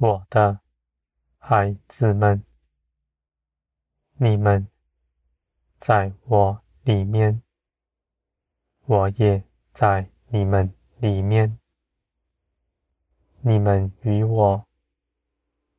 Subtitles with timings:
[0.00, 0.60] 我的
[1.38, 2.44] 孩子们，
[4.16, 4.68] 你们
[5.80, 7.42] 在我里面，
[8.84, 11.58] 我也在你们里面。
[13.40, 14.64] 你们与我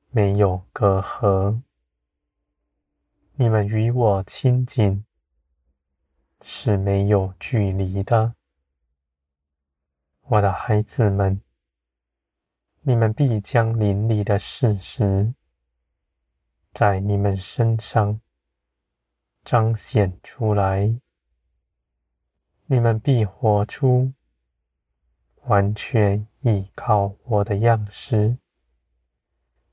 [0.09, 1.61] 没有隔阂，
[3.35, 5.05] 你们与我亲近，
[6.41, 8.35] 是没有距离的。
[10.23, 11.41] 我的孩子们。
[12.89, 15.31] 你们必将灵里的事实
[16.73, 18.19] 在你们身上
[19.43, 20.99] 彰显出来。
[22.65, 24.11] 你们必活出
[25.43, 28.35] 完全依靠我的样式，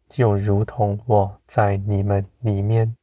[0.06, 2.98] 就如同我在你们里面，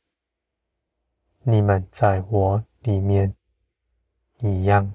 [1.41, 3.35] 你们在我里面
[4.41, 4.93] 一样。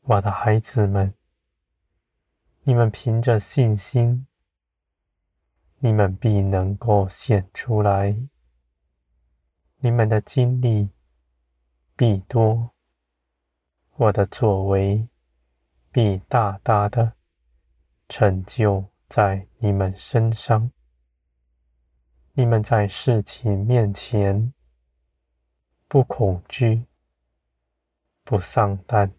[0.00, 1.14] 我的孩子们。
[2.70, 4.28] 你们凭着信心，
[5.80, 8.16] 你们必能够显出来。
[9.78, 10.88] 你们的经历
[11.96, 12.70] 必多，
[13.96, 15.08] 我的作为
[15.90, 17.14] 必大大的
[18.08, 20.70] 成就在你们身上。
[22.34, 24.54] 你们在事情面前
[25.88, 26.84] 不恐惧，
[28.22, 29.12] 不丧胆。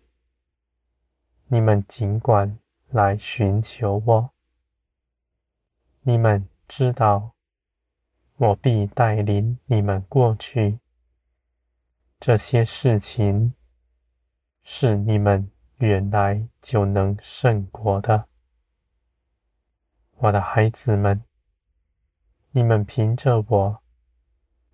[1.48, 2.61] 你们尽管。
[2.92, 4.32] 来寻求我，
[6.02, 7.34] 你们知道，
[8.36, 10.80] 我必带领你们过去。
[12.20, 13.54] 这些事情
[14.64, 18.28] 是你们原来就能胜过的，
[20.18, 21.24] 我的孩子们，
[22.52, 23.82] 你们凭着我，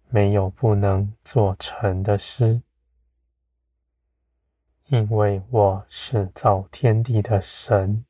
[0.10, 2.64] 没有不能做成的事。
[4.88, 8.06] 因为我是造天地的神，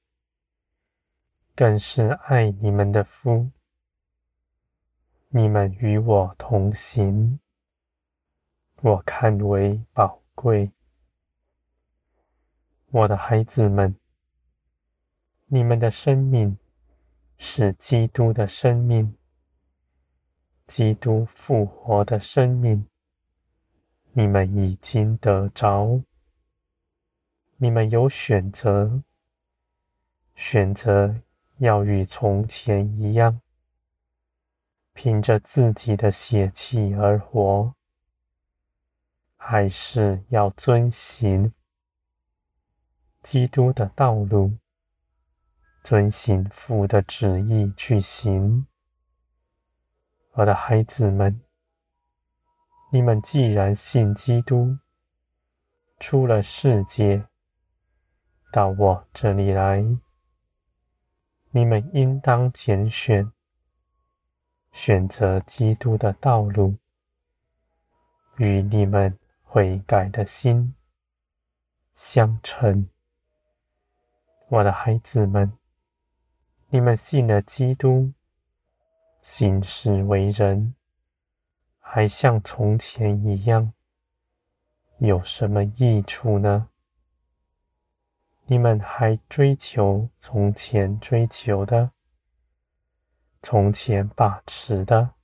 [1.58, 3.50] 更是爱你们的父。
[5.30, 7.40] 你们与我同行，
[8.84, 10.72] 我看为宝贵。
[12.92, 13.96] 我的孩子们，
[15.48, 16.56] 你们的生命
[17.40, 19.18] 是基督的生命，
[20.68, 22.86] 基督复活的生命，
[24.12, 26.04] 你们已经得着。
[27.56, 29.02] 你们有选择，
[30.36, 31.16] 选择
[31.60, 33.42] 要与从前一样，
[34.94, 37.74] 凭着自己的血气而活，
[39.36, 41.54] 还是要遵行
[43.24, 44.58] 基督的道路，
[45.84, 48.68] 遵行父的旨意去行。
[50.34, 51.42] 我的孩子们，
[52.92, 54.78] 你们既然信基督，
[56.00, 57.28] 出了世界。
[58.52, 59.84] 到我这里来，
[61.52, 63.32] 你们应当拣选，
[64.72, 66.76] 选择基督的道路，
[68.38, 70.76] 与你们悔改的心
[71.96, 72.90] 相称。
[74.50, 75.52] 我的孩子们，
[76.70, 78.14] 你们信了基督，
[79.22, 80.76] 行事为人，
[81.80, 83.74] 还像从前一样，
[85.00, 86.70] 有什么益处呢？
[88.50, 91.92] 你们还追求从前追求的，
[93.42, 95.16] 从前把持的。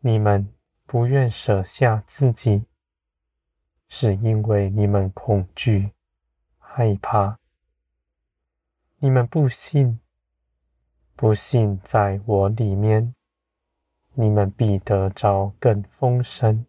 [0.00, 0.50] 你们
[0.86, 2.64] 不愿舍下自己，
[3.88, 5.92] 是因为你们恐惧、
[6.58, 7.38] 害怕。
[9.00, 10.00] 你们不信，
[11.14, 13.14] 不信在我里面，
[14.14, 16.64] 你们必得着更丰盛。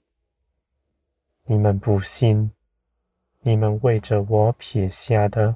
[1.46, 2.52] 你们不信。
[3.48, 5.56] 你们为着我撇下的，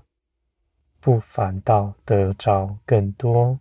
[1.02, 3.60] 不反倒得着更多。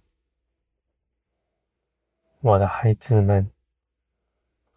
[2.38, 3.50] 我的孩子们，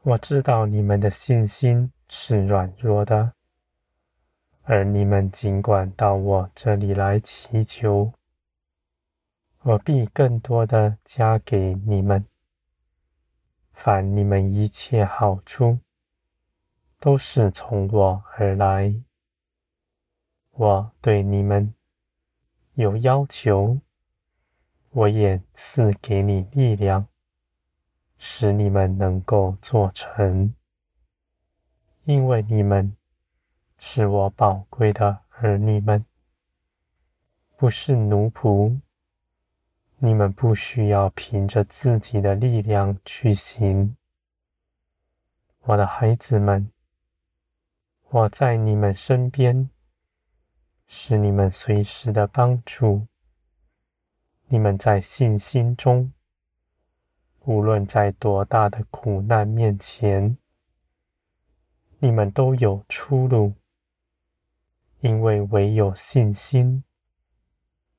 [0.02, 3.34] 我知道你们的信心是软弱的，
[4.64, 8.12] 而你们尽管到我这里来祈求，
[9.62, 12.26] 我必更多的加给你们。
[13.72, 15.78] 凡你们一切好处，
[17.00, 18.96] 都是从我而来。
[20.56, 21.74] 我对你们
[22.76, 23.80] 有要求，
[24.92, 27.08] 我也赐给你力量，
[28.20, 30.54] 使你们能够做成。
[32.04, 32.96] 因为你们
[33.80, 36.06] 是我宝贵的儿女们，
[37.58, 38.80] 不是奴仆。
[39.98, 43.98] 你们不需要凭着自己的力量去行。
[45.62, 46.72] 我的孩子们，
[48.10, 49.72] 我在你们身边。
[50.88, 53.08] 是你们随时的帮助，
[54.48, 56.14] 你们在信心中，
[57.46, 60.38] 无论在多大的苦难面前，
[62.00, 63.54] 你们都有出路，
[65.00, 66.84] 因为唯有信心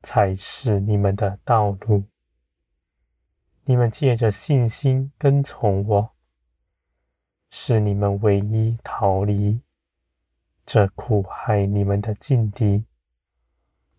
[0.02, 2.04] 才是你们的道路。
[3.64, 6.14] 你们借着信心跟从我，
[7.50, 9.60] 是你们唯一逃离
[10.66, 12.84] 这苦害你们的劲敌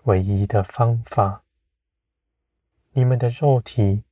[0.04, 1.44] 唯一的方法。
[2.92, 4.04] 你们的肉体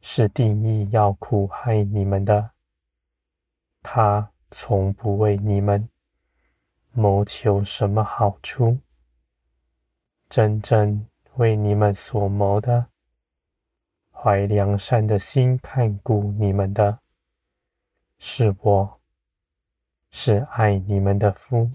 [0.00, 2.50] 是定义要苦害你们的，
[3.82, 5.88] 他从不为你们
[6.92, 8.78] 谋求什么好处，
[10.28, 12.86] 真正为你们所谋的。
[14.10, 16.98] 怀良善的心看顾你们的，
[18.18, 19.00] 是我，
[20.10, 21.70] 是爱你们的夫。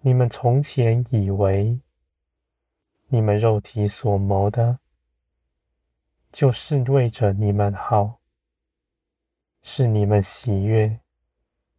[0.00, 1.80] 你们从前以为，
[3.08, 4.78] 你们肉体所谋的，
[6.30, 8.18] 就是为着你们好，
[9.62, 10.98] 是你们喜悦、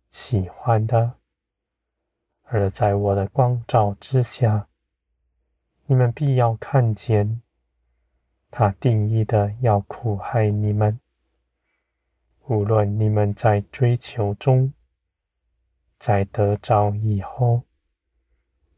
[0.10, 1.16] 喜欢的。
[2.44, 4.68] 而在我的光照之下，
[5.86, 7.42] 你们必要看见。
[8.52, 11.00] 他定义的要苦害你们，
[12.46, 14.72] 无论你们在追求中，
[16.04, 17.64] 在得着以后，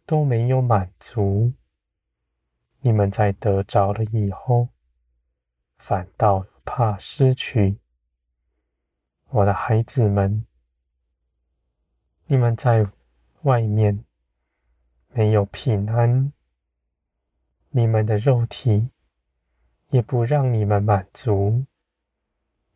[0.06, 1.54] 都没有满足；
[2.82, 4.70] 你们在得着了以后，
[5.80, 7.80] 反倒怕失去。
[9.30, 10.46] 我的孩子们，
[12.28, 12.88] 你们在
[13.42, 14.06] 外面
[15.08, 16.32] 没有平安，
[17.72, 18.92] 你们的肉体。
[19.90, 21.66] 也不让你们满足，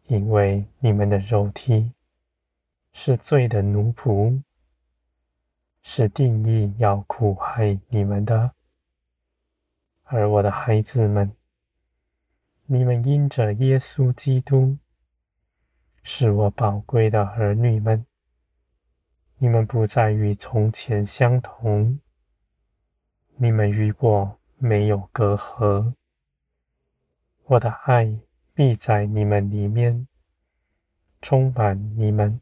[0.08, 1.92] 因为你们的肉体
[2.92, 4.42] 是罪的奴仆，
[5.82, 8.52] 是定义要苦害你们的。
[10.04, 11.32] 而我的孩子们，
[12.66, 14.78] 你们因着耶稣基督
[16.04, 18.06] 是我宝贵的儿女们，
[19.38, 22.00] 你们不再与从前相同，
[23.38, 25.94] 你们与我没有隔阂。
[27.46, 28.20] 我的爱
[28.54, 30.08] 必在你们里面
[31.22, 32.42] 充满你们，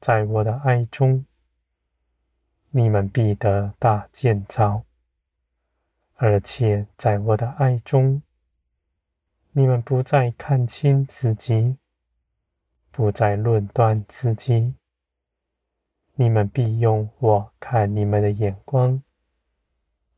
[0.00, 1.26] 在我的爱中，
[2.70, 4.84] 你们必得大建造；
[6.14, 8.22] 而且在我的爱中，
[9.52, 11.76] 你们不再看清自己，
[12.90, 14.74] 不再论断自己，
[16.14, 19.02] 你们必用我看你们的眼光。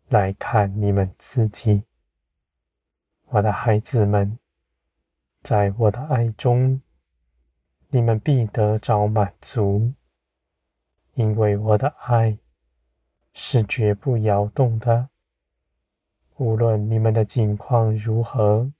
[0.08, 1.82] 来看你们自己，
[3.30, 4.38] 我的孩子们，
[5.42, 6.82] 在我的爱中，
[7.94, 9.92] 你们必得着满足，
[11.12, 12.38] 因为我的爱
[13.34, 15.10] 是绝不摇动的。
[16.38, 18.72] 无论你们的境况如何，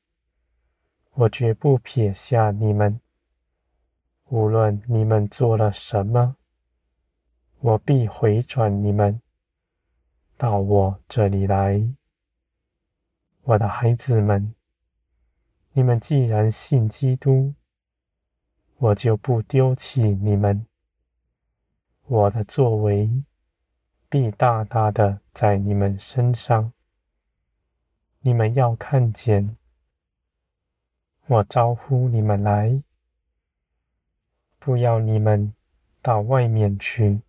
[1.12, 3.00] 我绝不撇下你们；
[4.30, 6.36] 无论你们做了什么，
[7.60, 9.20] 我必回转你们。
[10.38, 11.86] 到我这里来，
[13.42, 14.54] 我的孩子们，
[15.72, 17.52] 你们既然信基督，
[18.82, 20.66] 我就不丢弃你们。
[22.08, 23.22] 我的作为
[24.08, 26.72] 必大大的在你们身上，
[28.22, 29.56] 你们要看见。
[31.28, 32.82] 我招呼你们来，
[34.58, 35.54] 不要你们
[36.02, 37.20] 到外面去。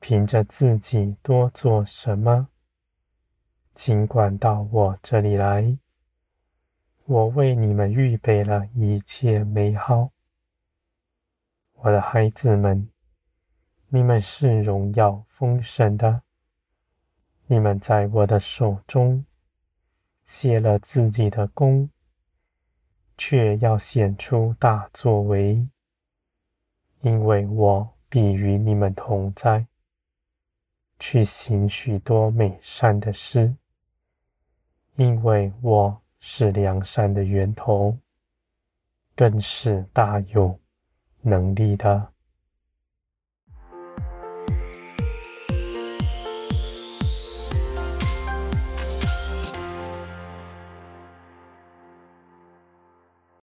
[0.00, 2.48] 凭着自己多做什么，
[3.74, 5.78] 尽管到我这里来，
[7.04, 10.10] 我为你们预备了一切美好。
[11.80, 12.90] 我的孩子们，
[13.86, 16.22] 你们是荣耀丰盛的，
[17.46, 19.24] 你们在我的手中
[20.24, 21.88] 卸了自己的功，
[23.16, 25.68] 却要显出大作为，
[27.02, 29.64] 因为我必与你们同在。
[30.98, 33.54] 去行许多美善的事，
[34.96, 37.96] 因为我是良善的源头，
[39.14, 40.58] 更是大有
[41.22, 42.08] 能力的。